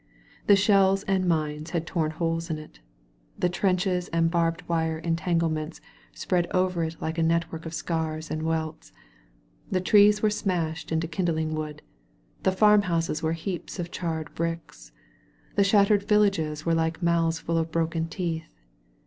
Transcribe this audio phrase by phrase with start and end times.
[0.47, 2.79] The shells and mines had torn holes in it;
[3.37, 6.97] the trenches and barbed wire entangle 70 THE KING'S HIGH WAY ments spread over it
[6.99, 8.91] like a network of sears and welts;
[9.69, 11.83] the trees were smashed into kindling wood;
[12.41, 14.91] the farmhouses were heaps of charred bricks;
[15.53, 18.49] the shattered villages were like mouths full of broken teeth.